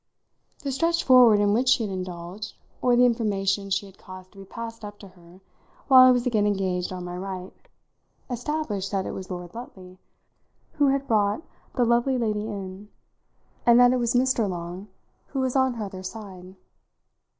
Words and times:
The 0.63 0.71
stretch 0.71 1.03
forward 1.03 1.39
in 1.39 1.53
which 1.53 1.69
she 1.69 1.83
had 1.83 1.91
indulged, 1.93 2.55
or 2.81 2.95
the 2.95 3.05
information 3.05 3.69
she 3.69 3.85
had 3.85 3.99
caused 3.99 4.31
to 4.31 4.39
be 4.39 4.45
passed 4.45 4.83
up 4.83 4.97
to 4.97 5.09
her 5.09 5.41
while 5.89 5.99
I 5.99 6.09
was 6.09 6.25
again 6.25 6.47
engaged 6.47 6.91
on 6.91 7.05
my 7.05 7.15
right, 7.15 7.53
established 8.27 8.89
that 8.91 9.05
it 9.05 9.11
was 9.11 9.29
Lord 9.29 9.53
Lutley 9.53 9.99
who 10.71 10.87
had 10.87 11.05
brought 11.07 11.43
the 11.75 11.85
lovely 11.85 12.17
lady 12.17 12.47
in 12.47 12.89
and 13.63 13.79
that 13.79 13.93
it 13.93 13.97
was 13.99 14.15
Mr. 14.15 14.49
Long 14.49 14.87
who 15.27 15.39
was 15.41 15.55
on 15.55 15.75
her 15.75 15.85
other 15.85 16.01
side. 16.01 16.55